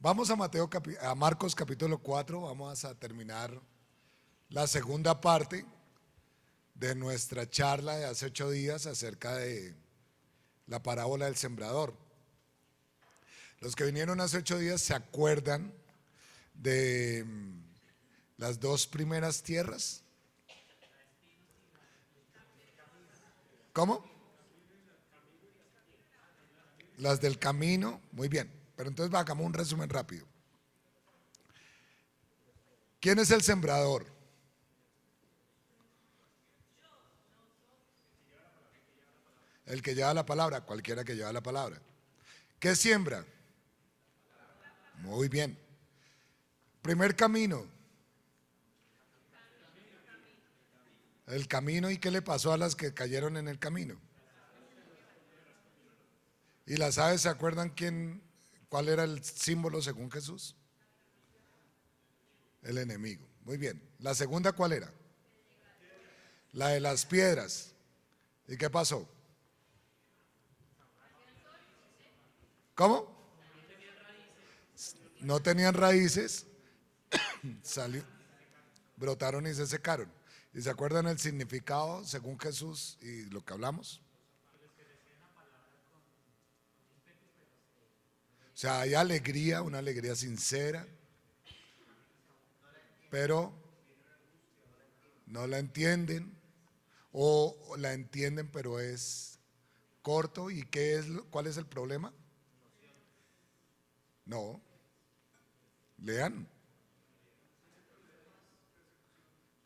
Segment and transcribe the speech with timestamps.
[0.00, 3.60] Vamos a Mateo a Marcos capítulo 4, vamos a terminar
[4.48, 5.66] la segunda parte
[6.76, 9.74] de nuestra charla de hace ocho días acerca de
[10.68, 11.96] la parábola del sembrador.
[13.58, 15.74] Los que vinieron hace ocho días se acuerdan
[16.54, 17.60] de mm,
[18.36, 20.04] las dos primeras tierras.
[23.72, 24.08] ¿Cómo?
[26.98, 28.57] Las del camino, muy bien.
[28.78, 30.24] Pero entonces hagamos un resumen rápido.
[33.00, 34.06] ¿Quién es el sembrador?
[39.66, 41.82] El que lleva la palabra, cualquiera que lleva la palabra.
[42.60, 43.24] ¿Qué siembra?
[44.98, 45.58] Muy bien.
[46.80, 47.66] Primer camino.
[51.26, 54.00] El camino y qué le pasó a las que cayeron en el camino.
[56.64, 58.27] ¿Y las aves se acuerdan quién,
[58.68, 60.56] cuál era el símbolo según Jesús?
[62.62, 63.26] El enemigo.
[63.44, 63.82] Muy bien.
[63.98, 64.92] ¿La segunda cuál era?
[66.52, 67.72] La de las piedras.
[68.46, 69.08] ¿Y qué pasó?
[72.74, 73.18] ¿Cómo?
[75.20, 76.46] No tenían raíces,
[77.62, 78.04] salió,
[78.96, 80.12] brotaron y se secaron.
[80.54, 84.00] ¿Y se acuerdan el significado según Jesús y lo que hablamos?
[88.58, 90.84] O sea, hay alegría, una alegría sincera,
[93.08, 93.54] pero
[95.26, 96.36] no la entienden
[97.12, 99.38] o la entienden pero es
[100.02, 100.50] corto.
[100.50, 102.12] ¿Y qué es, cuál es el problema?
[104.24, 104.60] No.
[105.98, 106.48] Lean.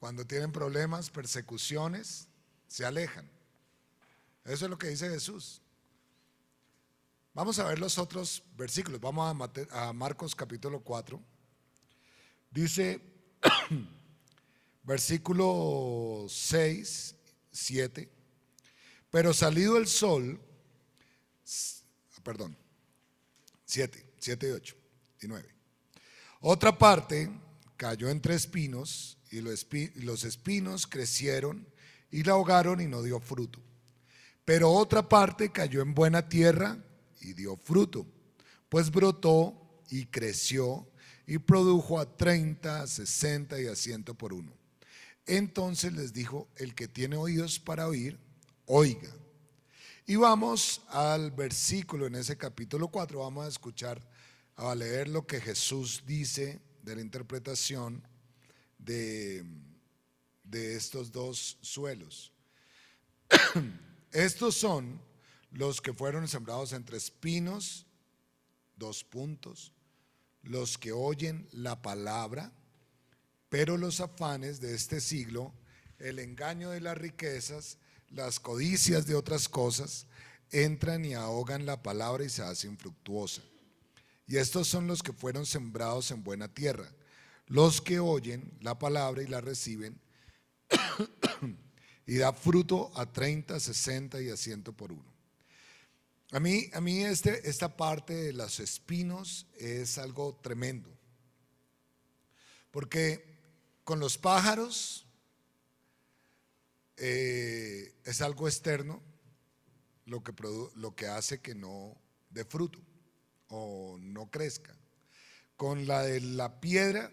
[0.00, 2.28] Cuando tienen problemas, persecuciones,
[2.68, 3.26] se alejan.
[4.44, 5.61] Eso es lo que dice Jesús.
[7.34, 9.00] Vamos a ver los otros versículos.
[9.00, 9.34] Vamos
[9.70, 11.18] a, Marcos capítulo 4.
[12.50, 13.00] Dice
[14.82, 17.14] versículo 6,
[17.50, 18.10] 7.
[19.10, 20.38] Pero salido el sol,
[22.22, 22.54] perdón,
[23.64, 24.06] 7.
[24.18, 24.76] 7 y 8
[25.22, 25.54] y 9.
[26.40, 27.30] Otra parte
[27.78, 31.66] cayó entre espinos y los espinos crecieron
[32.10, 33.58] y la ahogaron y no dio fruto.
[34.44, 36.76] Pero otra parte cayó en buena tierra
[37.22, 38.06] y dio fruto,
[38.68, 40.86] pues brotó y creció
[41.26, 44.52] y produjo a 30, a 60 y a 100 por uno.
[45.26, 48.18] Entonces les dijo, el que tiene oídos para oír,
[48.66, 49.10] oiga.
[50.04, 54.02] Y vamos al versículo en ese capítulo 4, vamos a escuchar
[54.56, 58.02] a leer lo que Jesús dice de la interpretación
[58.78, 59.44] de,
[60.42, 62.32] de estos dos suelos.
[64.12, 65.00] Estos son
[65.52, 67.86] los que fueron sembrados entre espinos,
[68.76, 69.72] dos puntos,
[70.42, 72.52] los que oyen la palabra,
[73.48, 75.52] pero los afanes de este siglo,
[75.98, 80.06] el engaño de las riquezas, las codicias de otras cosas,
[80.50, 83.42] entran y ahogan la palabra y se hacen infructuosa.
[84.26, 86.90] Y estos son los que fueron sembrados en buena tierra,
[87.46, 90.00] los que oyen la palabra y la reciben
[92.06, 95.11] y da fruto a 30, 60 y a 100 por uno.
[96.32, 100.90] A mí, a mí este, esta parte de los espinos es algo tremendo,
[102.70, 103.38] porque
[103.84, 105.06] con los pájaros
[106.96, 109.02] eh, es algo externo
[110.06, 110.32] lo que,
[110.76, 112.00] lo que hace que no
[112.30, 112.78] dé fruto
[113.48, 114.74] o no crezca.
[115.56, 117.12] Con la de la piedra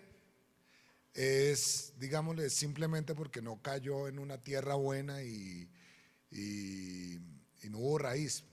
[1.13, 5.69] es, digámosle, simplemente porque no cayó en una tierra buena y,
[6.31, 7.19] y,
[7.69, 8.45] no hubo raíz.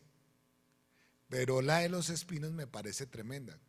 [1.37, 3.61] Pero la de los espinos me parece tremenda,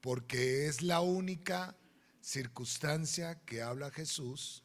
[0.00, 1.76] porque es la única
[2.22, 4.62] circunstancia que habla Jesús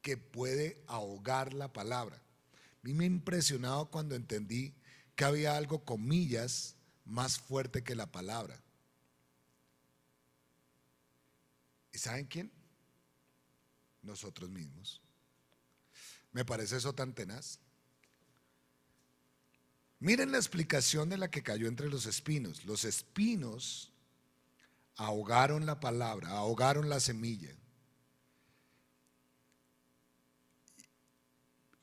[0.00, 2.16] que puede ahogar la palabra.
[2.16, 4.74] A mí me ha impresionado cuando entendí
[5.14, 8.60] que había algo, comillas, más fuerte que la palabra.
[11.92, 12.50] ¿Y saben quién?
[14.02, 15.00] Nosotros mismos.
[16.32, 17.60] Me parece eso tan tenaz.
[20.02, 22.64] Miren la explicación de la que cayó entre los espinos.
[22.64, 23.92] Los espinos
[24.96, 27.54] ahogaron la palabra, ahogaron la semilla.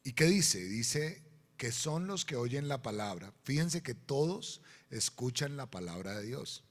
[0.04, 0.60] ¿Y qué dice?
[0.60, 1.24] Dice
[1.56, 3.34] que son los que oyen la palabra.
[3.44, 6.66] Fíjense que todos escuchan la palabra de Dios.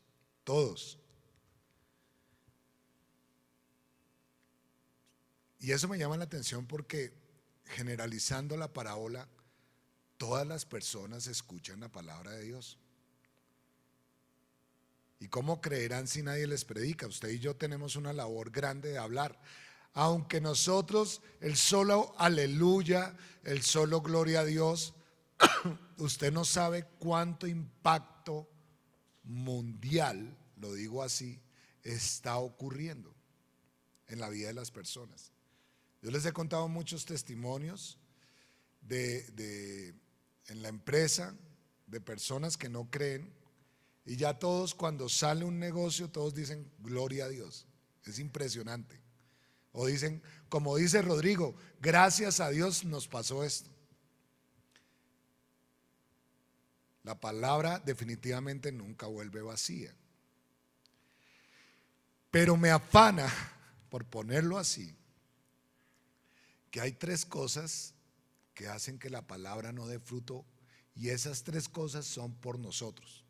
[0.45, 0.99] Todos.
[5.61, 7.15] Y eso me llama la atención porque
[7.65, 9.31] generalizando la parábola,
[10.19, 12.79] todas las personas escuchan la palabra de Dios.
[15.21, 17.07] Y ¿Y cómo creerán si nadie les predica?
[17.07, 19.41] Usted y yo tenemos una labor grande de hablar.
[19.95, 24.95] Aunque nosotros, el solo aleluya, el solo gloria a Dios,
[25.99, 28.49] usted no sabe cuánto impacto
[29.25, 31.41] mundial, lo digo así,
[31.83, 33.15] está ocurriendo
[34.07, 35.33] en la vida de las personas.
[36.01, 37.99] Yo les he contado muchos testimonios
[38.81, 39.95] de,
[40.49, 41.35] en la empresa
[41.87, 43.33] de personas que no creen
[44.05, 47.67] y ya todos cuando sale un negocio todos dicen gloria a Dios.
[48.05, 48.99] Es impresionante.
[49.73, 53.71] O dicen, como dice Rodrigo, gracias a Dios nos pasó esto.
[57.03, 59.95] La palabra definitivamente nunca vuelve vacía.
[62.31, 63.33] Pero me afana,
[63.89, 64.95] por ponerlo así,
[66.71, 67.95] que hay tres cosas
[68.59, 70.45] que hacen que la palabra no dé fruto
[70.97, 73.25] y esas tres cosas son por nosotros.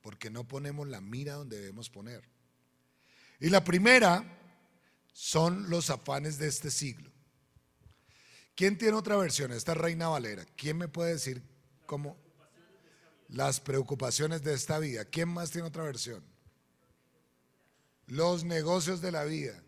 [0.00, 2.26] Porque no ponemos la mira donde debemos poner.
[3.38, 4.24] Y la primera
[5.12, 7.12] son los afanes de este siglo.
[8.54, 9.52] ¿Quién tiene otra versión?
[9.52, 10.46] Esta Reina Valera.
[10.56, 11.42] ¿Quién me puede decir
[11.84, 12.16] cómo?
[13.28, 15.04] Las preocupaciones de esta vida.
[15.04, 16.24] ¿Quién más tiene otra versión?
[18.06, 19.62] Los negocios de la vida.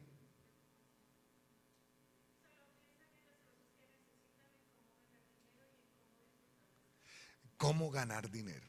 [7.59, 8.67] ¿Cómo ganar dinero?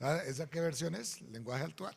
[0.00, 1.20] Ah, ¿Esa qué versión es?
[1.20, 1.96] Lenguaje actual.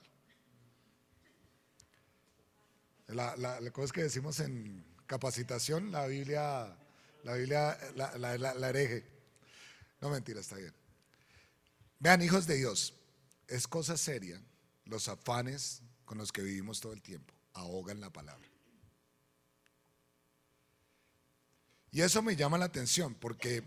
[3.08, 6.78] La, la, cosa que decimos en capacitación, la Biblia,
[7.24, 9.04] la Biblia, la, la hereje.
[10.02, 10.74] No mentira, está bien.
[12.00, 12.94] Vean, hijos de Dios,
[13.48, 14.42] es cosa seria
[14.86, 17.34] los afanes con los que vivimos todo el tiempo.
[17.54, 18.46] Ahogan la palabra.
[21.92, 23.64] Y eso me llama la atención porque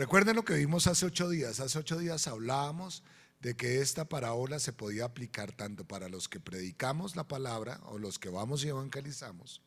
[0.00, 1.60] recuerden lo que vimos hace ocho días.
[1.60, 3.02] Hace ocho días hablábamos
[3.40, 7.98] de que esta parábola se podía aplicar tanto para los que predicamos la palabra o
[7.98, 9.60] los que vamos y evangelizamos,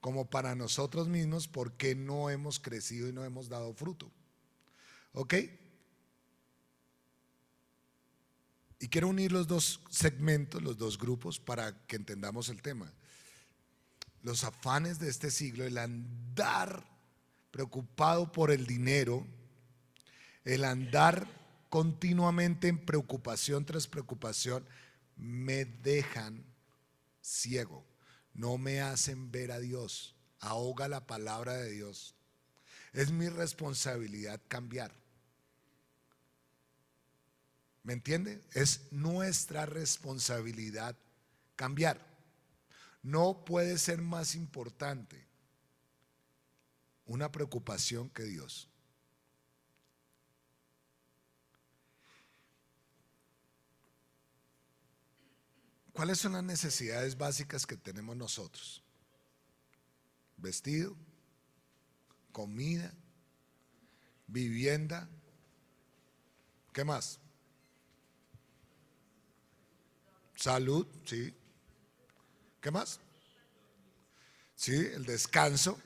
[0.00, 4.10] como para nosotros mismos porque no hemos crecido y no hemos dado fruto.
[5.12, 5.34] ¿Ok?
[8.78, 12.90] Y quiero unir los dos segmentos, los dos grupos, para que entendamos el tema.
[14.22, 16.82] Los afanes de este siglo, el andar
[17.50, 19.26] preocupado por el dinero,
[20.46, 21.26] el andar
[21.68, 24.64] continuamente en preocupación tras preocupación,
[25.16, 26.44] me dejan
[27.20, 27.84] ciego,
[28.32, 32.14] no me hacen ver a Dios, ahoga la palabra de Dios.
[32.92, 34.94] Es mi responsabilidad cambiar.
[37.82, 38.40] ¿Me entiende?
[38.52, 40.96] Es nuestra responsabilidad
[41.56, 42.00] cambiar.
[43.02, 45.26] No puede ser más importante
[47.04, 48.68] una preocupación que Dios.
[55.96, 58.82] ¿Cuáles son las necesidades básicas que tenemos nosotros?
[60.36, 60.94] Vestido,
[62.32, 62.92] comida,
[64.26, 65.08] vivienda,
[66.74, 67.18] ¿qué más?
[70.34, 71.34] Salud, sí.
[72.60, 73.00] ¿Qué más?
[74.54, 75.80] Sí, el descanso.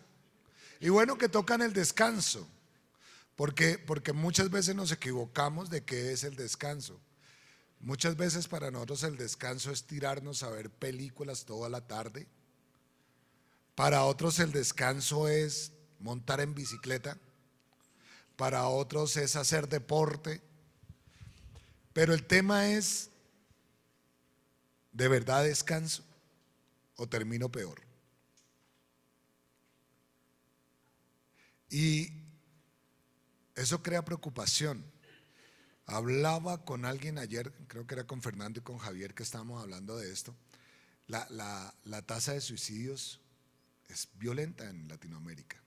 [0.80, 2.48] Y bueno que tocan el descanso,
[3.36, 7.00] porque, porque muchas veces nos equivocamos de qué es el descanso.
[7.80, 12.28] Muchas veces para nosotros el descanso es tirarnos a ver películas toda la tarde.
[13.74, 17.18] Para otros el descanso es montar en bicicleta.
[18.36, 20.42] Para otros es hacer deporte.
[21.92, 23.10] Pero el tema es
[24.92, 26.04] ¿De verdad descanso
[26.96, 27.80] o termino peor?
[31.68, 32.12] Y
[33.54, 34.84] eso crea preocupación.
[35.90, 39.96] Hablaba con alguien ayer, creo que era con Fernando y con Javier que estábamos hablando
[39.96, 40.36] de esto.
[41.08, 41.74] La,
[42.06, 43.20] tasa de suicidios
[43.88, 45.60] es violenta en Latinoamérica.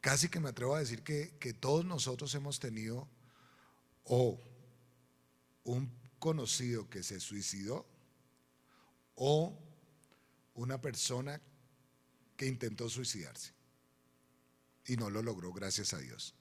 [0.00, 3.08] Casi que me atrevo a decir que, todos nosotros hemos tenido
[4.02, 4.40] o
[5.62, 5.88] un
[6.18, 7.86] conocido que se suicidó
[9.14, 9.56] o
[10.54, 11.40] una persona
[12.36, 13.52] que intentó suicidarse
[14.84, 16.34] y no lo logró, gracias a Dios.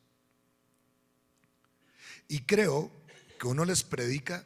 [2.27, 2.91] Y creo
[3.39, 4.45] que uno les predica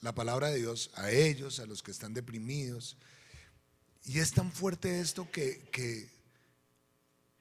[0.00, 2.96] la palabra de Dios a ellos, a los que están deprimidos.
[4.04, 6.08] Y es tan fuerte esto que, que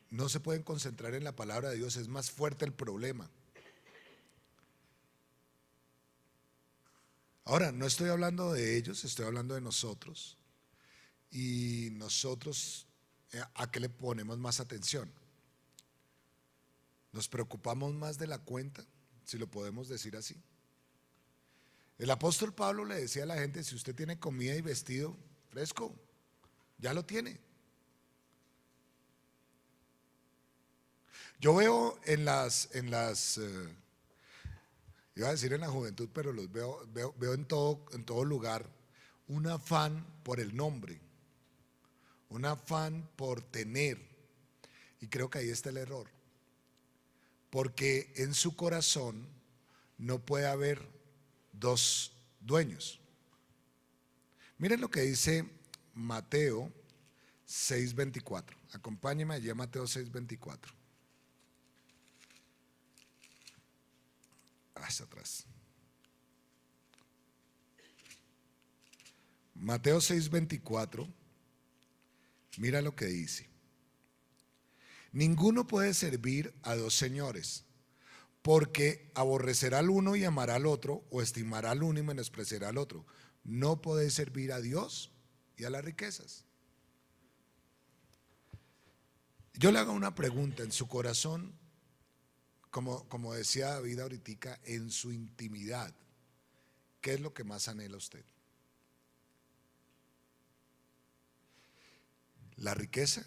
[0.09, 3.29] no se pueden concentrar en la palabra de Dios, es más fuerte el problema.
[7.43, 10.37] Ahora, no estoy hablando de ellos, estoy hablando de nosotros.
[11.29, 12.87] Y nosotros,
[13.33, 15.11] eh, ¿a qué le ponemos más atención?
[17.11, 18.83] ¿Nos preocupamos más de la cuenta,
[19.25, 20.35] si lo podemos decir así?
[21.97, 25.15] El apóstol Pablo le decía a la gente, si usted tiene comida y vestido
[25.49, 25.95] fresco,
[26.77, 27.39] ya lo tiene.
[31.39, 33.75] Yo veo en las, en las, eh,
[35.15, 38.23] iba a decir en la juventud, pero los veo, veo, veo en, todo, en todo
[38.23, 38.69] lugar
[39.27, 40.99] un afán por el nombre,
[42.29, 43.99] un afán por tener.
[45.01, 46.14] Y creo que ahí está el error.
[47.55, 49.29] Porque en su corazón
[49.97, 50.85] no puede haber
[51.53, 52.99] dos dueños.
[54.57, 55.49] Miren lo que dice
[55.93, 56.69] Mateo
[57.47, 58.57] 6:24.
[58.73, 60.73] Acompáñeme allí a Mateo 6:24.
[64.75, 65.45] Hacia atrás.
[69.53, 71.07] Mateo 6:24.
[72.57, 73.54] Mira lo que dice.
[75.15, 77.63] Ninguno puede servir a dos señores,
[78.41, 82.77] porque aborrecerá al uno y amará al otro, o estimará al uno y menospreciará al
[82.77, 83.05] otro.
[83.45, 85.13] No puede servir a Dios
[85.55, 86.43] y a las riquezas.
[89.53, 91.57] Yo le hago una pregunta en su corazón,
[92.69, 95.95] como, como decía David ahorita, en su intimidad.
[96.99, 98.25] ¿Qué es lo que más anhela usted?
[102.57, 103.25] ¿La riqueza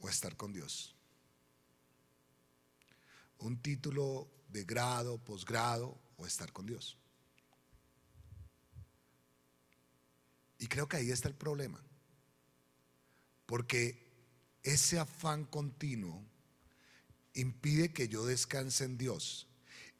[0.00, 0.94] o estar con Dios?
[3.38, 6.98] ¿Un título de grado, posgrado o estar con Dios?
[10.58, 11.80] Y creo que ahí está el problema.
[13.46, 14.08] Porque
[14.62, 16.22] ese afán continuo
[17.34, 19.46] impide que yo descanse en Dios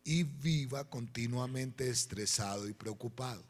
[0.05, 3.45] y viva continuamente estresado y preocupado.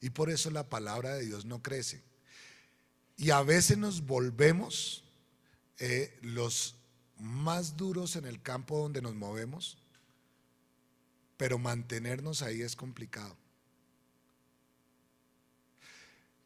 [0.00, 2.02] Y por eso la palabra de Dios no crece.
[3.16, 5.04] Y a veces nos volvemos
[5.78, 6.76] eh, los
[7.18, 9.76] más duros en el campo donde nos movemos,
[11.36, 13.36] pero mantenernos ahí es complicado.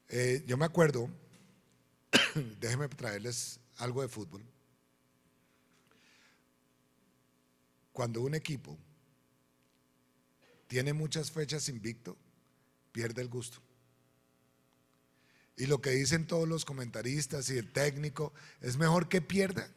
[0.08, 1.08] Eh, yo me acuerdo,
[2.60, 4.42] déjenme traerles algo de fútbol.
[7.92, 8.78] Cuando un equipo
[10.68, 12.16] tiene muchas fechas invicto,
[12.92, 13.58] pierde el gusto.
[15.56, 19.68] Y lo que dicen todos los comentaristas y el técnico es mejor que pierda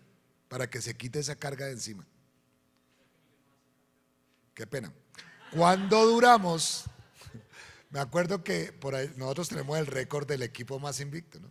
[0.47, 2.05] para que se quite esa carga de encima.
[4.53, 4.93] Qué pena.
[5.51, 6.85] Cuando duramos,
[7.89, 11.49] me acuerdo que por ahí nosotros tenemos el récord del equipo más invicto, ¿no?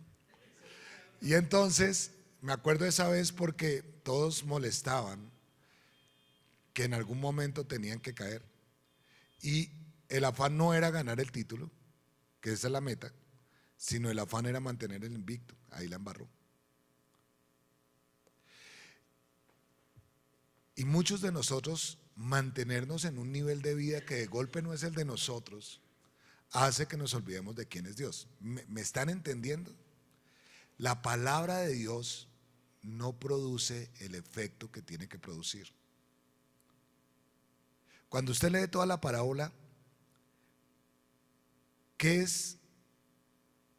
[1.21, 5.31] Y entonces me acuerdo esa vez porque todos molestaban
[6.73, 8.43] que en algún momento tenían que caer.
[9.41, 9.71] Y
[10.09, 11.71] el afán no era ganar el título,
[12.41, 13.13] que esa es la meta,
[13.77, 15.55] sino el afán era mantener el invicto.
[15.71, 16.29] Ahí la embarró.
[20.75, 24.83] Y muchos de nosotros mantenernos en un nivel de vida que de golpe no es
[24.83, 25.81] el de nosotros,
[26.51, 28.27] hace que nos olvidemos de quién es Dios.
[28.39, 29.73] ¿Me, están entendiendo?
[30.77, 32.27] La palabra de Dios
[32.81, 35.73] no produce el efecto que tiene que producir.
[38.09, 39.51] Cuando usted lee toda la parábola,
[41.97, 42.57] ¿Qué es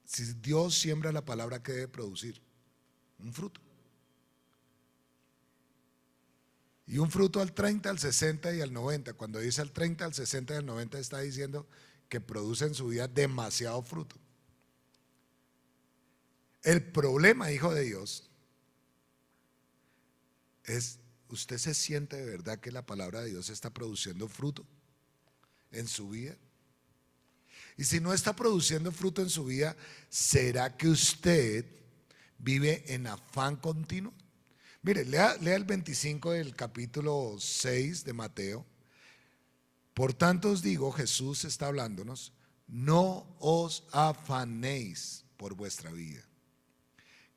[0.04, 2.40] si Dios siembra la palabra que debe producir?
[3.18, 3.60] Un fruto.
[6.86, 9.14] Y un fruto al 30, al 60 y al 90.
[9.14, 11.66] Cuando dice al 30, al 60 y al 90 está diciendo
[12.08, 14.16] que produce en su vida demasiado fruto.
[16.62, 18.30] El problema, hijo de Dios,
[20.64, 24.64] es, ¿usted se siente de verdad que la palabra de Dios está produciendo fruto
[25.72, 26.36] en su vida?
[27.76, 29.76] Y si no está produciendo fruto en su vida,
[30.08, 31.66] ¿será que usted
[32.38, 34.14] vive en afán continuo?
[34.82, 38.64] Mire, lea, el 25 del capítulo 6 de Mateo.
[39.92, 42.32] Por tanto os digo, Jesús está hablándonos,
[42.66, 46.22] no os afanéis por vuestra vida.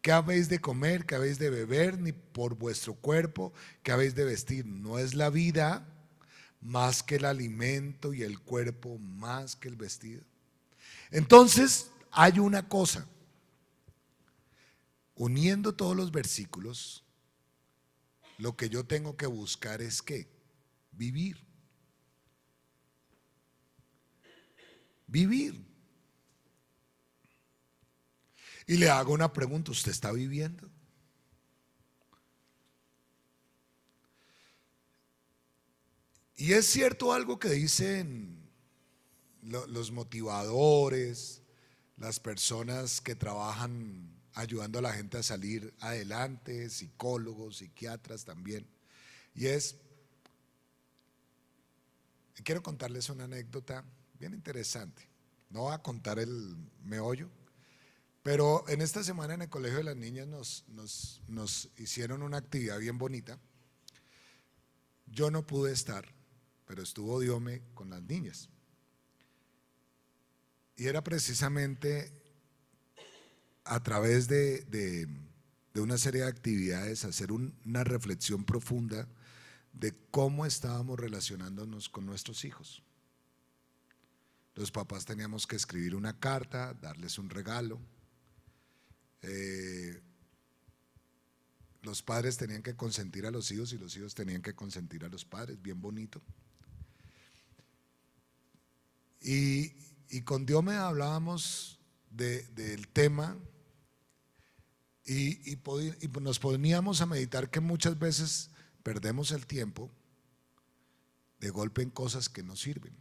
[0.02, 1.06] ¿Qué habéis de comer?
[1.06, 2.00] ¿Qué habéis de beber?
[2.00, 3.52] Ni por vuestro cuerpo,
[3.84, 4.66] ¿qué habéis de vestir?
[4.66, 5.86] No es la vida
[6.62, 10.24] más que el alimento y el cuerpo más que el vestido.
[11.12, 13.08] Entonces, hay una cosa.
[15.16, 17.04] Uniendo todos los versículos,
[18.38, 20.30] lo que yo tengo que buscar es que
[20.92, 21.38] vivir.
[25.08, 25.66] Vivir.
[28.66, 30.69] Y le hago una pregunta, ¿usted está viviendo?
[36.40, 38.50] Y es cierto algo que dicen
[39.42, 41.42] los motivadores,
[41.98, 48.66] las personas que trabajan ayudando a la gente a salir adelante, psicólogos, psiquiatras también.
[49.36, 49.76] Y es,
[52.46, 53.84] quiero contarles una anécdota
[54.18, 55.10] bien interesante.
[55.50, 56.56] No voy a contar el
[56.86, 57.30] meollo,
[58.24, 62.38] pero en esta semana en el Colegio de las Niñas nos, nos, nos hicieron una
[62.38, 63.38] actividad bien bonita.
[65.06, 66.18] Yo no pude estar,
[66.70, 68.48] pero estuvo Diome con las niñas.
[70.76, 72.14] Y era precisamente
[73.64, 79.08] a través de, de, una serie de actividades hacer una reflexión profunda
[79.74, 82.84] de cómo estábamos relacionándonos con nuestros hijos.
[84.54, 87.80] Los papás teníamos que escribir una carta, darles un regalo.
[89.24, 90.04] Eh,
[91.82, 95.10] los padres tenían que consentir a los hijos y los hijos tenían que consentir a
[95.10, 96.22] los padres, bien bonito.
[99.22, 103.38] Y, con Dios me hablábamos del tema
[105.06, 105.60] y, y,
[106.22, 108.50] nos poníamos a meditar que muchas veces
[108.84, 109.92] perdemos el tiempo
[111.40, 112.96] de golpe en cosas que no sirven.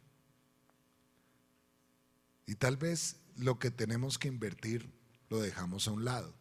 [2.47, 4.91] Y tal vez lo que tenemos que invertir
[5.29, 6.35] lo dejamos a un lado.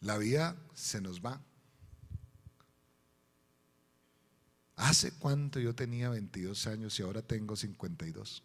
[0.00, 1.45] La vida se nos va.
[4.76, 8.42] ¿Hace cuánto yo tenía 22 años y ahora tengo 52?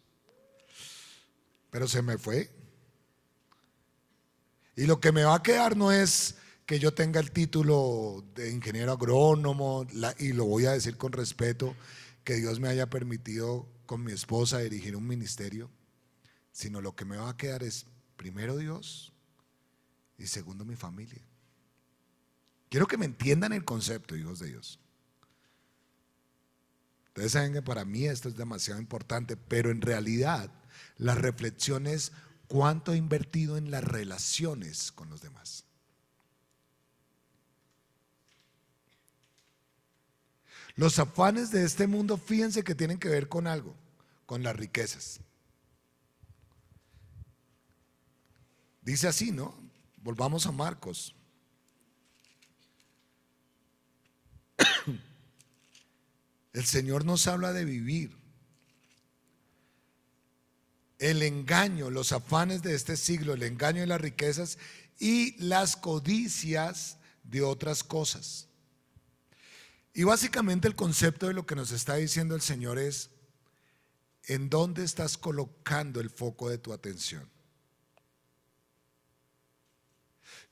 [1.70, 2.50] Pero se me fue.
[4.74, 8.50] Y lo que me va a quedar no es que yo tenga el título de
[8.50, 9.86] ingeniero agrónomo,
[10.18, 11.76] y lo voy a decir con respeto,
[12.24, 15.70] que Dios me haya permitido con mi esposa dirigir un ministerio,
[16.50, 17.86] sino lo que me va a quedar es
[18.16, 19.12] primero Dios
[20.16, 21.22] y segundo mi familia.
[22.70, 24.78] Quiero que me entiendan el concepto, hijos de Dios.
[27.12, 30.50] Ustedes saben que para mí esto es demasiado importante, pero en realidad
[30.96, 32.12] la reflexión es
[32.48, 35.66] cuánto he invertido en las relaciones con los demás.
[40.74, 43.76] Los afanes de este mundo, fíjense que tienen que ver con algo,
[44.24, 45.20] con las riquezas.
[48.80, 49.54] Dice así, ¿no?
[49.98, 51.14] Volvamos a Marcos.
[56.52, 58.16] El Señor nos habla de vivir.
[60.98, 64.58] El engaño, los afanes de este siglo, el engaño de las riquezas
[64.98, 68.48] y las codicias de otras cosas.
[69.94, 73.10] Y básicamente el concepto de lo que nos está diciendo el Señor es,
[74.24, 77.28] ¿en dónde estás colocando el foco de tu atención?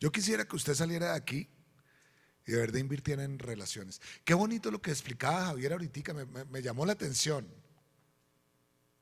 [0.01, 1.49] Yo quisiera que usted saliera de aquí
[2.51, 4.01] de verdad invirtiera en relaciones.
[4.25, 7.47] Qué bonito lo que explicaba Javier ahorita, me, me llamó la atención.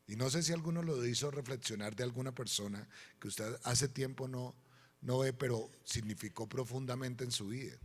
[0.06, 2.88] Y no sé si alguno lo hizo reflexionar de alguna persona
[3.20, 4.54] que usted hace tiempo no,
[5.02, 7.78] no ve, pero significó profundamente en su vida.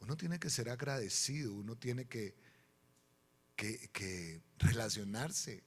[0.00, 2.34] Uno tiene que ser agradecido, uno tiene que,
[3.56, 5.64] que, relacionarse.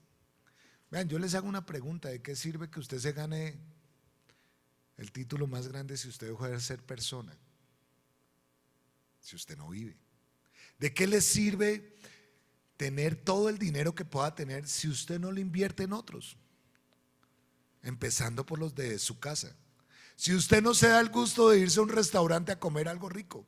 [0.89, 3.59] Vean, yo les hago una pregunta, ¿de qué sirve que usted se gane
[4.99, 7.35] el título más grande si usted deja de ser persona?
[9.21, 9.97] Si usted no vive.
[10.77, 11.95] ¿De qué le sirve
[12.75, 16.37] tener todo el dinero que pueda tener si usted no lo invierte en otros?
[17.81, 19.55] Empezando por los de su casa.
[20.17, 23.07] Si usted no se da el gusto de irse a un restaurante a comer algo
[23.07, 23.45] rico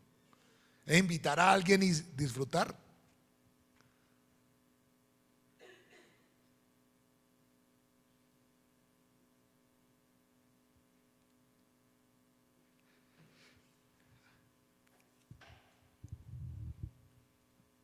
[0.86, 2.78] e invitar a alguien y disfrutar.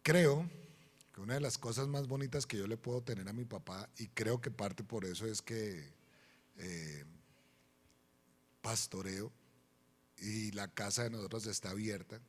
[0.08, 0.50] Creo
[1.14, 3.90] que una de las cosas más bonitas que yo le puedo tener a mi papá,
[3.98, 5.92] y creo que parte por eso es que
[6.60, 7.04] eh,
[8.62, 9.34] pastoreo
[10.20, 12.22] y la casa de nosotros está abierta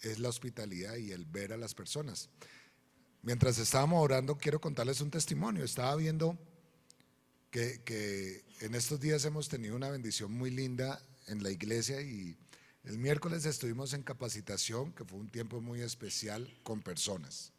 [0.00, 2.30] es la hospitalidad y el ver a las personas.
[3.22, 5.62] Mientras estábamos orando, quiero contarles un testimonio.
[5.62, 6.36] Estaba viendo
[7.52, 12.36] que, en estos días hemos tenido una bendición muy linda en la iglesia y
[12.86, 17.52] el miércoles estuvimos en capacitación, que fue un tiempo muy especial con personas.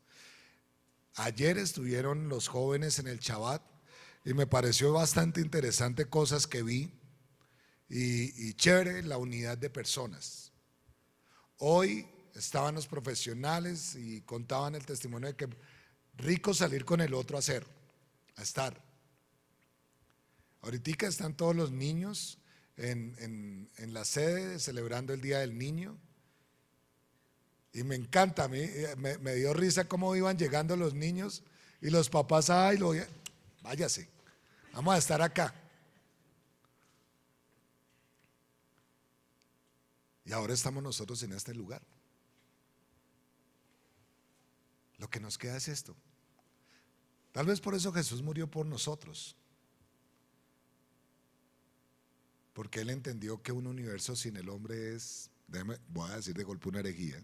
[1.16, 3.62] Ayer estuvieron los jóvenes en el Shabbat
[4.24, 6.94] y me pareció bastante interesante cosas que vi
[7.90, 10.54] y, y chévere la unidad de personas.
[11.58, 15.50] Hoy estaban los profesionales y contaban el testimonio de que
[16.16, 17.68] rico salir con el otro a hacer,
[18.38, 18.82] a estar.
[20.62, 22.38] Ahorita están todos los niños
[22.78, 25.98] en, la sede celebrando el Día del Niño.
[27.74, 31.44] Y me encanta, a mí eh, me, dio risa cómo iban llegando los niños
[31.82, 32.94] y los papás, ay, lo,
[33.62, 34.10] váyase,
[34.74, 35.54] Vamos a estar acá.
[40.24, 41.82] Y ahora estamos nosotros en este lugar.
[44.98, 45.96] Lo que nos queda es esto.
[47.32, 49.36] Tal vez por eso Jesús murió por nosotros.
[52.58, 55.30] Porque Él entendió que un universo sin el hombre es,
[55.89, 57.24] voy a decir de golpe una herejía,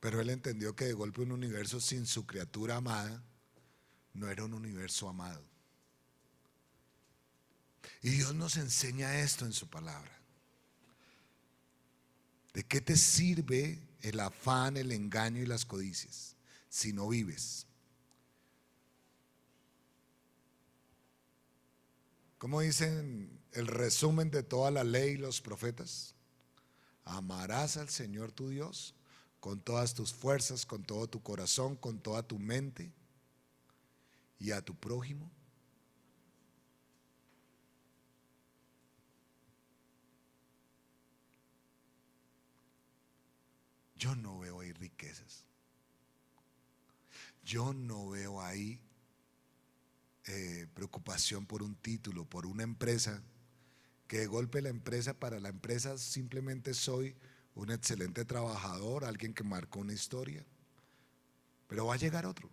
[0.00, 3.22] pero Él entendió que de golpe un universo sin su criatura amada
[4.14, 5.44] no era un universo amado.
[8.00, 10.18] Y Dios nos enseña esto en su palabra.
[12.54, 16.36] ¿De qué te sirve el afán, el engaño y las codicias
[16.70, 17.66] si no vives?
[22.42, 26.16] ¿Cómo dicen el resumen de toda la ley y los profetas?
[27.04, 28.96] Amarás al Señor tu Dios
[29.38, 32.90] con todas tus fuerzas, con todo tu corazón, con toda tu mente
[34.40, 35.30] y a tu prójimo
[43.94, 45.44] Yo no veo ahí riquezas.
[47.44, 48.80] Yo no veo ahí
[50.26, 53.22] eh, preocupación por un título, por una empresa,
[54.06, 57.16] que de golpe la empresa, para la empresa simplemente soy
[57.54, 60.44] un excelente trabajador, alguien que marcó una historia,
[61.66, 62.50] pero va a llegar otro.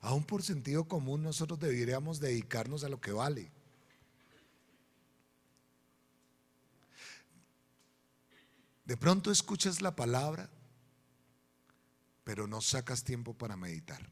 [0.00, 3.50] Aún por sentido común nosotros deberíamos dedicarnos a lo que vale.
[8.86, 10.48] De pronto escuchas la palabra,
[12.22, 14.08] pero no sacas tiempo para meditar.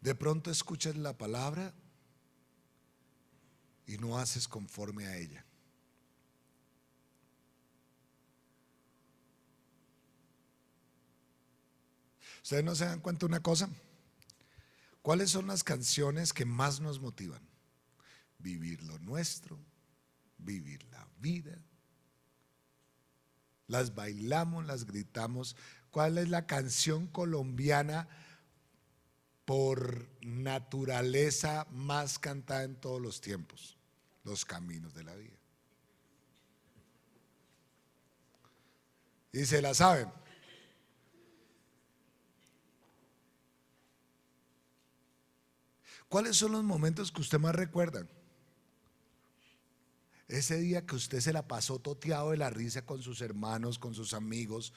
[0.00, 1.74] De pronto escuchas la palabra
[3.86, 5.44] y no haces conforme a ella.
[12.42, 13.70] ¿Ustedes no se dan cuenta una cosa?
[15.00, 17.55] ¿Cuáles son las canciones que más nos motivan?
[18.46, 19.58] Vivir lo nuestro,
[20.38, 21.58] vivir la vida.
[23.66, 25.56] Las bailamos, las gritamos.
[25.90, 28.06] ¿Cuál es la canción colombiana
[29.44, 33.76] por naturaleza más cantada en todos los tiempos?
[34.22, 35.36] Los caminos de la vida.
[39.32, 40.08] Y se la saben.
[46.08, 48.06] ¿Cuáles son los momentos que usted más recuerda?
[50.28, 53.94] Ese día que usted se la pasó toteado de la risa con sus hermanos, con
[53.94, 54.72] sus amigos,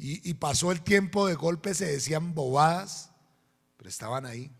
[0.00, 3.10] y, pasó el tiempo de golpe, se decían bobadas,
[3.76, 4.52] pero estaban ahí.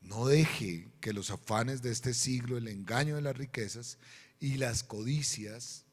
[0.00, 3.98] No deje que los afanes de este siglo, el engaño de las riquezas
[4.40, 5.84] y las codicias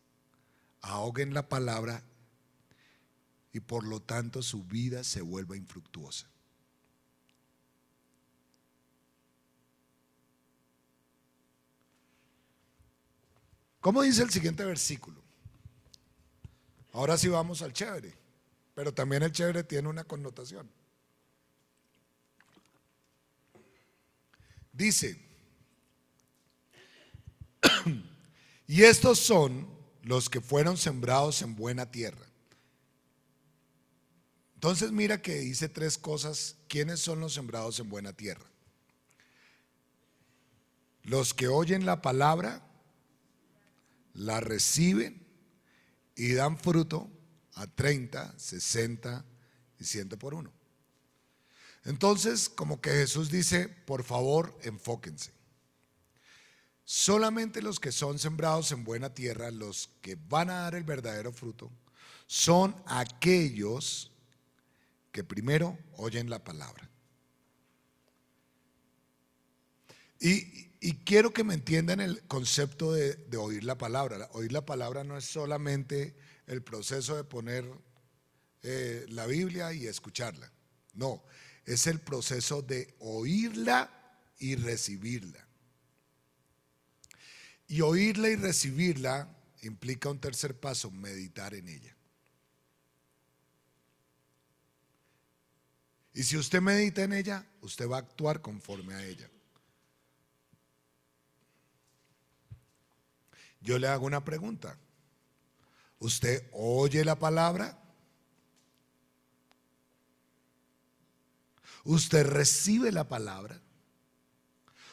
[0.81, 2.03] ahoguen la palabra
[3.53, 6.27] y por lo tanto su vida se vuelva infructuosa.
[13.79, 15.21] ¿Cómo dice el siguiente versículo?
[16.93, 18.13] Ahora sí vamos al chévere,
[18.73, 20.69] pero también el chévere tiene una connotación.
[24.73, 25.19] Dice,
[28.67, 29.67] y estos son
[30.03, 32.25] los que fueron sembrados en buena tierra.
[34.55, 36.55] Entonces mira que dice tres cosas.
[36.67, 38.45] ¿Quiénes son los sembrados en buena tierra?
[41.03, 42.66] Los que oyen la palabra
[44.17, 45.25] la reciben
[46.15, 47.09] y dan fruto
[47.53, 49.25] a 30, 60
[49.79, 50.51] y 100 por uno.
[51.85, 55.31] Entonces, como que Jesús dice, por favor, enfóquense.
[56.83, 61.31] Solamente los que son sembrados en buena tierra, los que van a dar el verdadero
[61.31, 61.71] fruto,
[62.25, 64.11] son aquellos
[65.11, 66.89] que primero oyen la palabra.
[70.19, 74.29] Y, y quiero que me entiendan el concepto de, oír la palabra.
[74.33, 77.65] Oír la palabra no es solamente el proceso de poner
[78.61, 80.51] eh, la Biblia y escucharla.
[80.93, 81.23] No,
[81.65, 83.91] es el proceso de oírla
[84.39, 85.47] y recibirla.
[87.67, 91.95] Y oírla y recibirla implica un tercer paso, meditar en ella.
[96.13, 99.29] Y si usted medita en ella, usted va a actuar conforme a ella.
[103.67, 104.77] Yo le hago una pregunta.
[105.99, 107.77] ¿Usted oye la palabra?
[111.83, 113.61] ¿Usted recibe la palabra?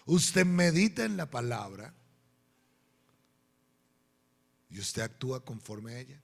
[0.07, 1.95] usted medita en la palabra
[4.69, 6.21] y usted actúa conforme a ella.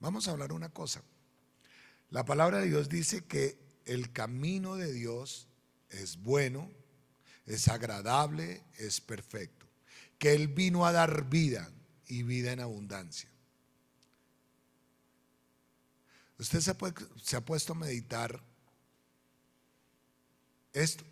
[0.00, 1.02] Vamos a hablar una cosa.
[2.08, 5.48] La palabra de Dios dice que el camino de Dios
[5.90, 6.70] es bueno,
[7.44, 9.61] es agradable, es perfecto.
[10.22, 11.68] Que Él vino a dar vida
[12.06, 13.28] y vida en abundancia.
[16.38, 18.40] Usted se ha, puesto a meditar
[20.72, 21.02] esto.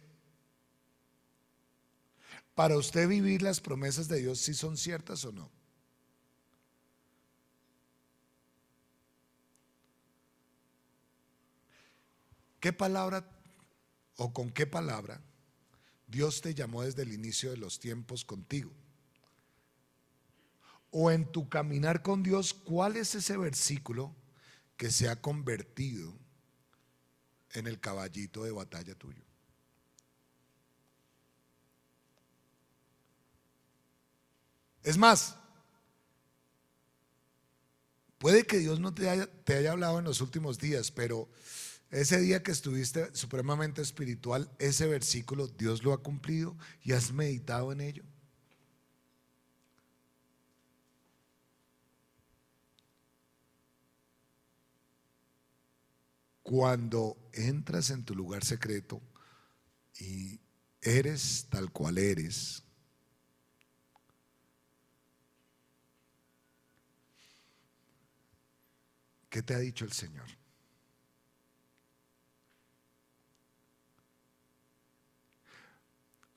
[2.54, 5.50] Para usted vivir las promesas de Dios, si son ciertas o no.
[12.60, 13.28] ¿Qué palabra
[14.18, 15.20] o con qué palabra
[16.06, 18.70] Dios te llamó desde el inicio de los tiempos contigo?
[20.90, 24.14] O en tu caminar con Dios, ¿cuál es ese versículo
[24.76, 26.12] que se ha convertido
[27.52, 29.22] en el caballito de batalla tuyo?
[34.82, 35.36] Es más,
[38.18, 41.28] puede que Dios no te haya, te haya hablado en los últimos días, pero
[41.90, 47.72] ese día que estuviste supremamente espiritual, ese versículo Dios lo ha cumplido y has meditado
[47.72, 48.04] en ello.
[56.50, 59.00] Cuando entras en tu lugar secreto
[60.00, 60.40] y
[60.82, 62.64] eres tal cual eres,
[69.28, 70.26] ¿qué te ha dicho el Señor?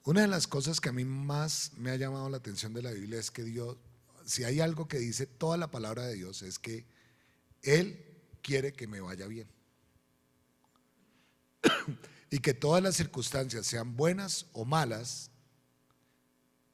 [0.03, 2.91] Una de las cosas que a mí más me ha llamado la atención de la
[2.91, 3.77] Biblia es que Dios,
[4.25, 6.85] si hay algo que dice toda la palabra de Dios, es que
[7.63, 9.62] Él quiere que me vaya bien.
[12.29, 15.31] y que todas las circunstancias, sean buenas o malas,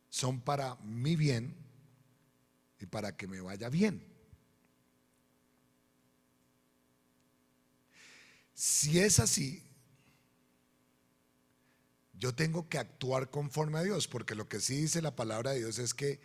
[0.10, 1.56] son para mi bien
[2.80, 4.06] y para que me vaya bien.
[8.54, 9.64] Si es así,
[12.14, 15.60] yo tengo que actuar conforme a Dios, porque lo que sí dice la palabra de
[15.60, 16.20] Dios es que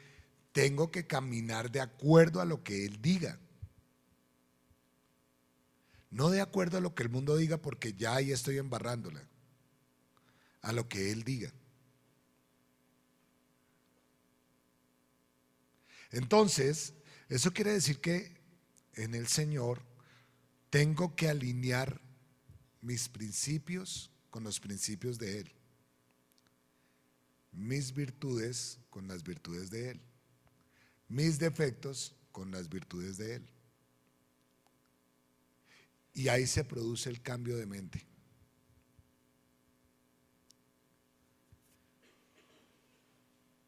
[0.51, 3.39] tengo que caminar de acuerdo a lo que Él diga.
[6.15, 9.29] No de acuerdo a lo que el mundo diga, porque ya ahí estoy embarrándola.
[10.63, 11.53] A lo que Él diga.
[16.11, 16.95] Entonces,
[17.29, 18.41] eso quiere decir que
[18.95, 19.83] en el Señor
[20.71, 22.01] tengo que alinear
[22.81, 25.55] mis principios con los principios de Él
[27.55, 30.01] mis virtudes con las virtudes de Él,
[31.09, 33.54] mis defectos con las virtudes de Él.
[36.15, 38.07] Y ahí se produce el cambio de mente.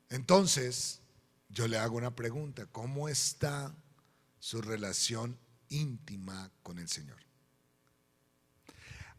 [0.09, 1.01] Entonces,
[1.49, 3.75] yo le hago una pregunta, ¿cómo está
[4.39, 7.19] su relación íntima con el Señor?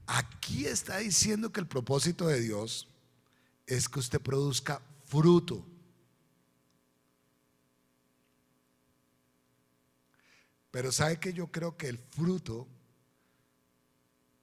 [0.06, 2.88] Aquí está diciendo que el propósito de Dios
[3.66, 5.68] es que usted produzca fruto.
[10.72, 12.68] Pero sabe que yo creo que el fruto,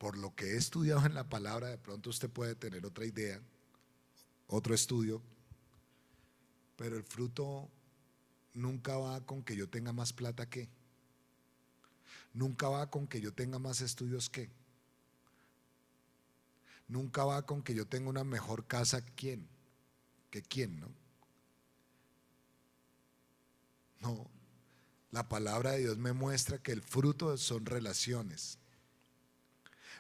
[0.04, 3.40] por lo que he estudiado en la palabra, de pronto usted puede tener otra idea,
[4.48, 5.22] otro estudio,
[6.76, 7.70] pero el fruto
[8.52, 10.68] nunca va con que yo tenga más plata que,
[12.34, 14.50] nunca va con que yo tenga más estudios que
[16.86, 19.48] nunca va con que yo tenga una mejor casa quién,
[20.30, 20.88] que quién, ¿no?
[24.02, 24.30] No,
[25.12, 28.58] la palabra de Dios me muestra que el fruto son relaciones.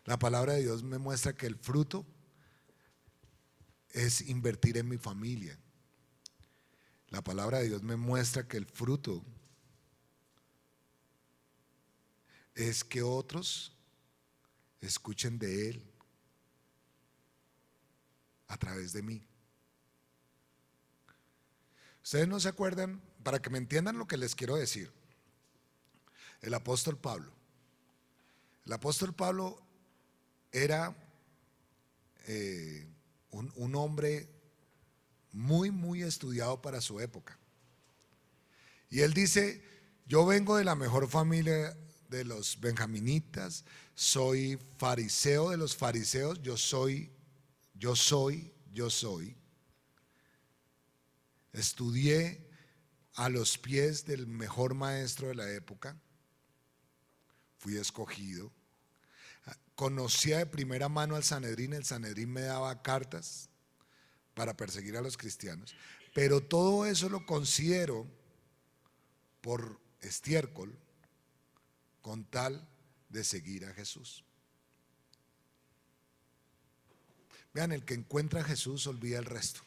[0.04, 2.04] La palabra de Dios me muestra que el fruto
[3.90, 5.58] es invertir en mi familia.
[7.08, 9.24] La palabra de Dios me muestra que el fruto
[12.54, 13.72] es que otros
[14.80, 15.90] escuchen de Él
[18.48, 19.26] a través de mí.
[22.02, 24.92] Ustedes no se acuerdan, para que me entiendan lo que les quiero decir,
[26.42, 27.32] el apóstol Pablo.
[28.66, 29.63] El apóstol Pablo
[30.54, 30.96] era
[32.26, 32.88] eh,
[33.30, 34.28] un, un hombre
[35.32, 37.38] muy, muy estudiado para su época.
[38.88, 39.62] Y él dice,
[40.06, 41.76] yo vengo de la mejor familia
[42.08, 43.64] de los benjaminitas,
[43.94, 47.10] soy fariseo de los fariseos, yo soy
[47.74, 49.36] yo soy, yo soy.
[51.52, 52.48] Estudié
[53.14, 56.00] a los pies del mejor maestro de la época.
[57.58, 58.52] Fui escogido.
[59.74, 63.48] Conocía de primera mano al Sanedrín, el Sanedrín me daba cartas
[64.34, 65.74] para perseguir a los cristianos,
[66.12, 68.06] pero todo eso lo considero
[69.40, 70.76] por estiércol
[72.02, 72.68] con tal
[73.08, 74.24] de seguir a Jesús.
[77.52, 79.60] Vean, el que encuentra a Jesús olvida el resto.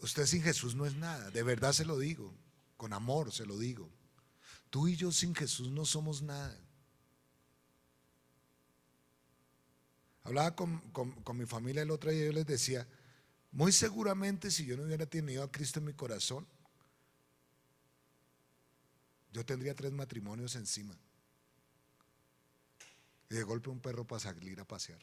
[0.00, 2.34] Usted sin Jesús no es nada, de verdad se lo digo,
[2.76, 3.88] con amor se lo digo.
[4.70, 6.58] Tú y yo sin Jesús no somos nada.
[10.24, 10.82] Hablaba con,
[11.34, 12.86] mi familia el otro día y yo les decía,
[13.50, 16.46] muy seguramente si yo no hubiera tenido a Cristo en mi corazón,
[19.32, 20.98] yo tendría tres matrimonios encima.
[23.30, 25.00] Y de golpe un perro para salir a pasear.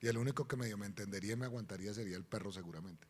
[0.00, 3.06] Y el único que medio me entendería y me aguantaría sería el perro seguramente.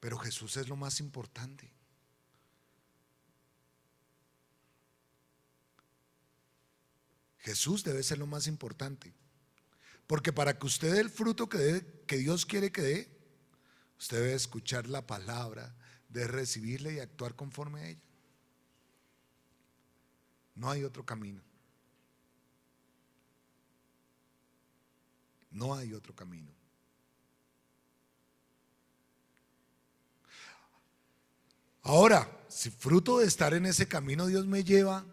[0.00, 1.72] Pero Jesús es lo más importante.
[7.38, 9.14] Jesús debe ser lo más importante.
[10.06, 13.18] Porque para que usted dé el fruto que, Dios quiere que dé,
[13.98, 15.74] usted debe escuchar la palabra,
[16.08, 18.02] de recibirle y actuar conforme a ella.
[20.54, 21.42] No hay otro camino.
[25.50, 26.57] No hay otro camino.
[31.82, 35.06] Ahora, si fruto de estar en ese camino Dios me lleva,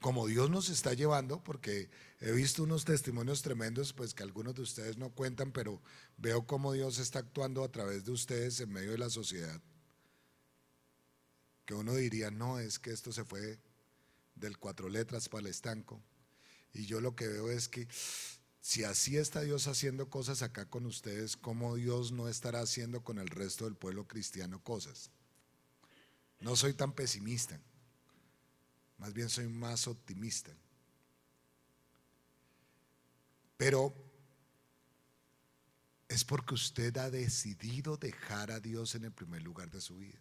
[0.00, 1.88] como Dios nos está llevando, porque
[2.20, 5.80] he visto unos testimonios tremendos, pues que algunos de ustedes no cuentan, pero
[6.18, 9.60] veo cómo Dios está actuando a través de ustedes en medio de la sociedad.
[11.64, 13.60] Que uno diría, no, es que esto se fue
[14.34, 16.02] del cuatro letras para el estanco.
[16.74, 17.86] Y yo lo que veo es que
[18.60, 23.18] si así está Dios haciendo cosas acá con ustedes, ¿cómo Dios no estará haciendo con
[23.18, 25.10] el resto del pueblo cristiano cosas?
[26.42, 27.58] No soy tan pesimista,
[28.98, 30.50] más bien soy más optimista.
[33.56, 33.94] Pero
[36.08, 40.18] es porque usted ha decidido dejar a Dios en el primer lugar de su vida.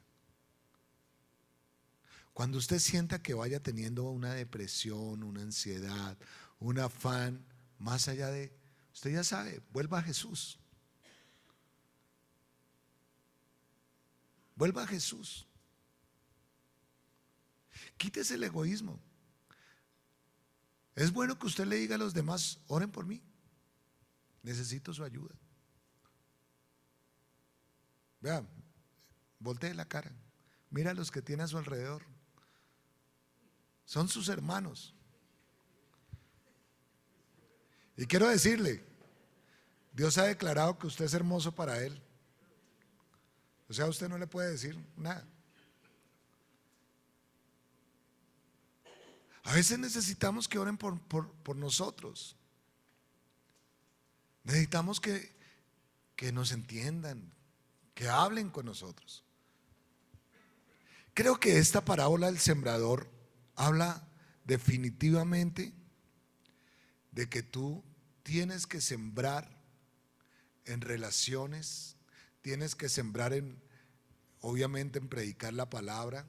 [2.33, 6.17] Cuando usted sienta que vaya teniendo una depresión, una ansiedad,
[6.59, 7.43] un afán,
[7.79, 8.55] más allá de,
[8.93, 10.59] usted ya sabe, vuelva a Jesús.
[14.55, 15.47] Vuelva a Jesús.
[17.97, 18.99] Quítese el egoísmo.
[20.95, 23.21] Es bueno que usted le diga a los demás, oren por mí.
[24.43, 25.35] Necesito su ayuda.
[28.19, 28.47] Vean,
[29.39, 30.11] voltee la cara.
[30.69, 32.03] Mira a los que tiene a su alrededor.
[33.85, 34.95] Son sus hermanos.
[37.97, 38.83] Y quiero decirle,
[39.93, 42.01] Dios ha declarado que usted es hermoso para Él.
[43.69, 45.27] O sea, usted no le puede decir nada.
[49.43, 52.35] A veces necesitamos que oren por, por, nosotros.
[54.43, 55.35] Necesitamos que,
[56.15, 57.33] que nos entiendan,
[57.93, 59.23] que hablen con nosotros.
[61.13, 63.09] Creo que esta parábola del sembrador
[63.55, 64.07] habla
[64.45, 65.73] definitivamente
[67.11, 67.83] de que tú
[68.23, 69.61] tienes que sembrar
[70.65, 71.97] en relaciones,
[72.41, 73.61] tienes que sembrar en,
[74.39, 76.25] obviamente, en predicar la palabra,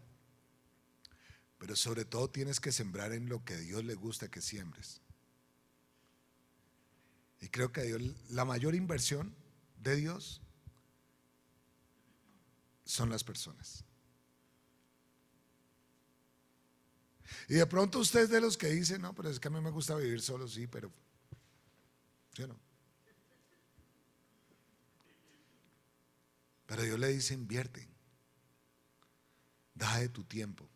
[1.62, 5.00] pero sobre todo tienes que sembrar en lo que Dios le gusta que siembres.
[7.40, 9.32] Y creo que Dios, la mayor inversión
[9.76, 10.42] de Dios
[12.84, 13.84] son las personas.
[17.48, 19.60] Y de pronto usted es de los que dicen, no, pero es que a mí
[19.60, 20.90] me gusta vivir solo, sí, pero
[22.34, 22.58] yo no?
[26.66, 27.88] Pero Dios le dice, invierte,
[29.76, 30.71] da de tu tiempo.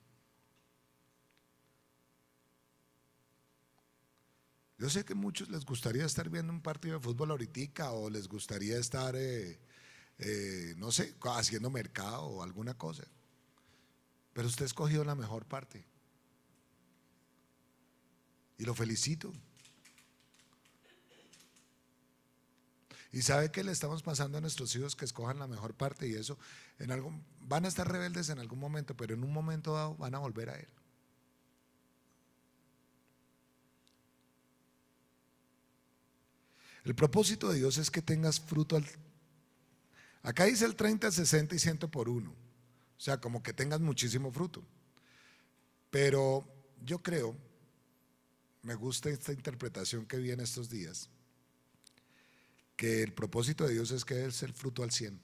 [4.79, 8.11] Yo sé que a muchos les gustaría estar viendo un partido de fútbol ahorita o
[8.11, 9.59] les gustaría estar, eh,
[10.19, 13.05] eh, no sé, haciendo mercado o alguna cosa.
[14.35, 15.87] Pero usted ha escogido la mejor parte.
[18.59, 19.33] Y lo felicito.
[23.13, 26.15] Y sabe que le estamos pasando a nuestros hijos que escojan la mejor parte y
[26.15, 26.39] eso
[26.79, 30.15] en algún van a estar rebeldes en algún momento, pero en un momento dado van
[30.15, 30.69] a volver a él.
[36.87, 38.87] El propósito de Dios es que tengas fruto al...
[40.23, 42.31] Acá dice el 30, 60 y 100 por uno.
[42.31, 44.63] O sea, como que tengas muchísimo fruto.
[45.91, 46.49] Pero
[46.85, 47.37] yo creo,
[48.63, 51.11] me gusta esta interpretación que vi en estos días,
[52.77, 55.21] que el propósito de Dios es que es el fruto al 100.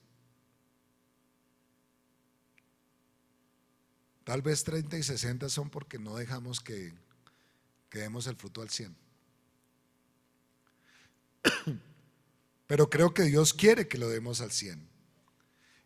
[4.25, 6.93] Tal vez 30 y 60 son porque no dejamos que,
[7.89, 9.02] que demos el fruto al 100.
[12.67, 14.89] Pero creo que Dios quiere que lo demos al 100.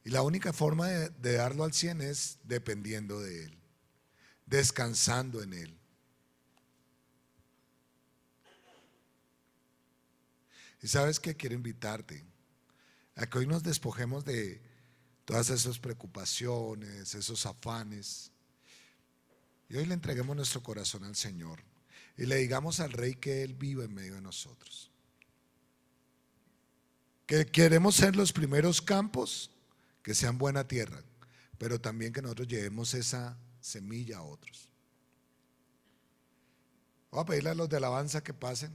[0.04, 3.58] Y la única forma de, darlo al 100 es dependiendo de Él,
[4.46, 5.76] descansando en Él.
[10.80, 12.24] Y sabes que quiero invitarte
[13.16, 14.62] a que hoy nos despojemos de
[15.24, 18.30] todas esas preocupaciones, esos afanes.
[19.68, 21.64] Y hoy le entreguemos nuestro corazón al Señor
[22.16, 24.92] y le digamos al Rey que Él vive en medio de nosotros.
[27.26, 29.50] Que queremos ser los primeros campos
[30.02, 31.02] que sean buena tierra,
[31.58, 34.70] pero también que nosotros llevemos esa semilla a otros.
[37.10, 38.72] Voy a pedirle a los de alabanza que pasen.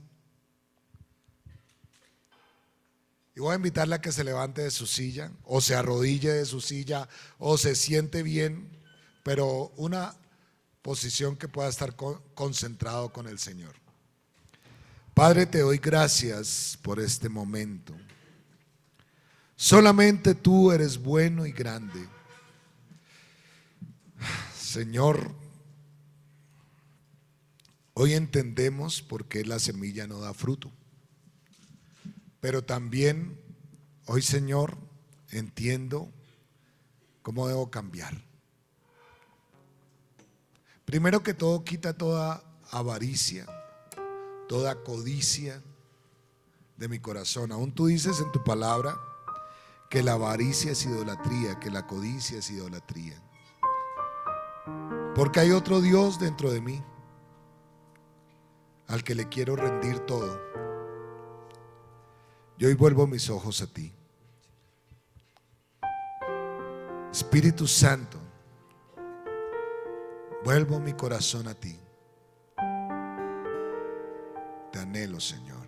[3.34, 6.44] Y voy a invitarle a que se levante de su silla, o se arrodille de
[6.44, 8.68] su silla, o se siente bien,
[9.22, 10.14] pero una
[10.82, 11.96] posición que pueda estar
[12.34, 13.74] concentrado con el Señor.
[15.14, 17.94] Padre, te doy gracias por este momento.
[19.62, 22.08] Solamente tú eres bueno y grande.
[24.58, 25.30] Señor,
[27.94, 30.68] hoy entendemos por qué la semilla no da fruto.
[32.40, 33.40] Pero también
[34.06, 34.76] hoy, Señor,
[35.30, 36.10] entiendo
[37.22, 38.20] cómo debo cambiar.
[40.84, 42.42] Primero que todo, quita toda
[42.72, 43.46] avaricia,
[44.48, 45.62] toda codicia
[46.76, 47.52] de mi corazón.
[47.52, 48.98] Aún tú dices en tu palabra
[49.92, 53.14] que la avaricia es idolatría, que la codicia es idolatría.
[55.14, 56.82] Porque hay otro Dios dentro de mí
[58.88, 60.40] al que le quiero rendir todo.
[62.56, 63.92] Y hoy vuelvo mis ojos a ti.
[67.10, 68.16] Espíritu Santo,
[70.42, 71.78] vuelvo mi corazón a ti.
[74.72, 75.66] Te anhelo, Señor.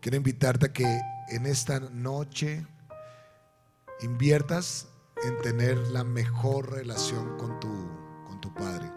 [0.00, 2.66] Quiero invitarte a que en esta noche
[4.00, 4.88] inviertas
[5.24, 7.68] en tener la mejor relación con tu,
[8.26, 8.90] con tu Padre.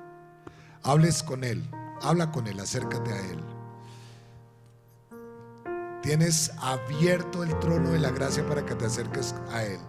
[0.83, 1.69] Hables con Él,
[2.01, 3.43] habla con Él, acércate a Él.
[6.01, 9.79] Tienes abierto el trono de la gracia para que te acerques a Él.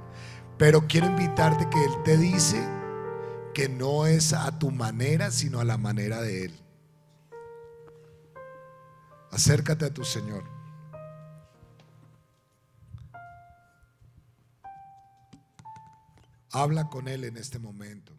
[0.56, 2.60] Pero quiero invitarte que Él te dice
[3.54, 6.60] que no es a tu manera, sino a la manera de Él.
[9.30, 10.57] Acércate a tu Señor.
[16.60, 18.18] Habla con Él en este momento.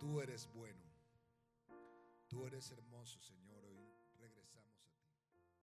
[0.00, 0.82] Tú eres bueno.
[2.26, 2.91] Tú eres hermoso.